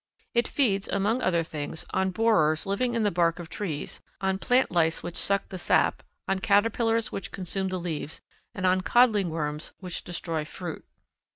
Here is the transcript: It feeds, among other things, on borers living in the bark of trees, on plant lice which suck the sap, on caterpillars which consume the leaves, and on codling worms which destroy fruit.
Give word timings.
It 0.33 0.47
feeds, 0.47 0.87
among 0.87 1.21
other 1.21 1.43
things, 1.43 1.85
on 1.91 2.09
borers 2.09 2.65
living 2.65 2.95
in 2.95 3.03
the 3.03 3.11
bark 3.11 3.37
of 3.37 3.49
trees, 3.49 4.01
on 4.19 4.39
plant 4.39 4.71
lice 4.71 5.03
which 5.03 5.15
suck 5.15 5.49
the 5.49 5.59
sap, 5.59 6.01
on 6.27 6.39
caterpillars 6.39 7.11
which 7.11 7.31
consume 7.31 7.67
the 7.67 7.77
leaves, 7.77 8.19
and 8.55 8.65
on 8.65 8.81
codling 8.81 9.29
worms 9.29 9.73
which 9.79 10.03
destroy 10.03 10.43
fruit. 10.43 10.83